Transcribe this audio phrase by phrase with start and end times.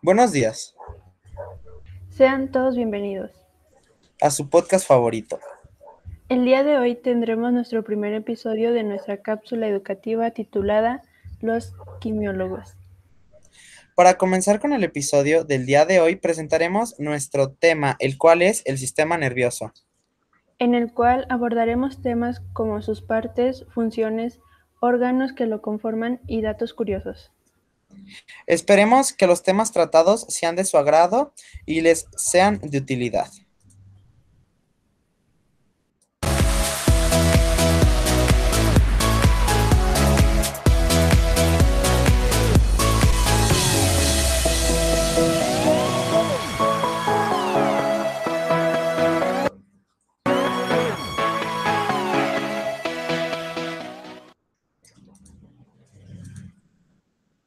[0.00, 0.76] Buenos días
[2.10, 3.32] Sean todos bienvenidos.
[4.20, 5.40] a su podcast favorito.
[6.28, 11.02] El día de hoy tendremos nuestro primer episodio de nuestra cápsula educativa titulada
[11.40, 12.76] Los quimiólogos.
[13.96, 18.62] Para comenzar con el episodio del día de hoy, presentaremos nuestro tema, el cual es
[18.66, 19.72] el sistema nervioso.
[20.60, 24.40] en el cual abordaremos temas como sus partes, funciones,
[24.80, 27.32] órganos que lo conforman y datos curiosos.
[28.46, 31.32] Esperemos que los temas tratados sean de su agrado
[31.66, 33.30] y les sean de utilidad.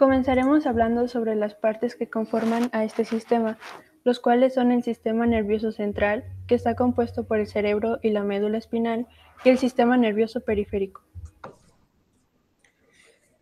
[0.00, 3.58] Comenzaremos hablando sobre las partes que conforman a este sistema,
[4.02, 8.22] los cuales son el sistema nervioso central, que está compuesto por el cerebro y la
[8.22, 9.06] médula espinal,
[9.44, 11.02] y el sistema nervioso periférico.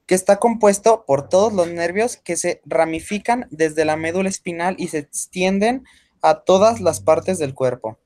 [0.06, 4.88] que está compuesto por todos los nervios que se ramifican desde la médula espinal y
[4.88, 5.84] se extienden
[6.22, 7.98] a todas las partes del cuerpo.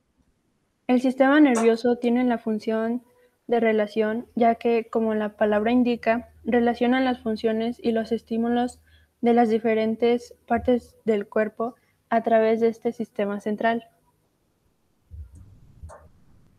[0.85, 3.01] El sistema nervioso tiene la función
[3.47, 8.79] de relación, ya que, como la palabra indica, relaciona las funciones y los estímulos
[9.21, 11.75] de las diferentes partes del cuerpo
[12.09, 13.87] a través de este sistema central.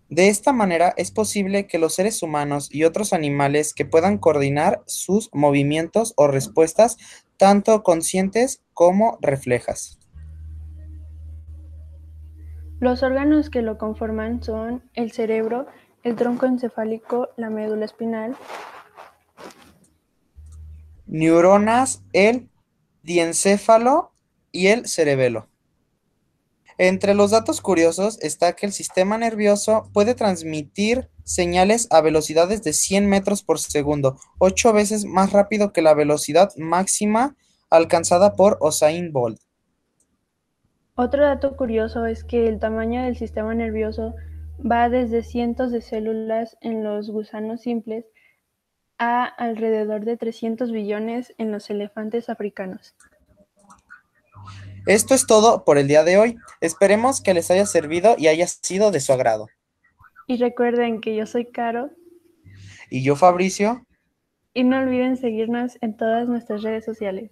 [0.08, 4.82] De esta manera es posible que los seres humanos y otros animales que puedan coordinar
[4.86, 6.96] sus movimientos o respuestas,
[7.36, 9.98] tanto conscientes como reflejas.
[12.80, 15.66] Los órganos que lo conforman son el cerebro,
[16.02, 18.36] el tronco encefálico, la médula espinal,
[21.06, 22.48] Neuronas, el
[23.02, 24.12] diencéfalo
[24.50, 25.48] y el cerebelo.
[26.78, 32.72] Entre los datos curiosos está que el sistema nervioso puede transmitir señales a velocidades de
[32.72, 37.36] 100 metros por segundo, ocho veces más rápido que la velocidad máxima
[37.70, 39.40] alcanzada por Usain Bolt.
[40.96, 44.14] Otro dato curioso es que el tamaño del sistema nervioso
[44.60, 48.04] va desde cientos de células en los gusanos simples
[48.98, 52.94] a alrededor de 300 billones en los elefantes africanos.
[54.86, 56.36] Esto es todo por el día de hoy.
[56.60, 59.48] Esperemos que les haya servido y haya sido de su agrado.
[60.26, 61.90] Y recuerden que yo soy Caro
[62.90, 63.84] Y yo, Fabricio,
[64.54, 67.30] y no olviden seguirnos en todas nuestras redes sociales.